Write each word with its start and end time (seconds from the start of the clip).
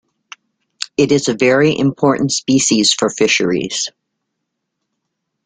It 0.97 1.11
is 1.11 1.27
a 1.27 1.35
very 1.35 1.77
important 1.77 2.31
species 2.31 2.91
for 2.91 3.07
fisheries. 3.07 3.89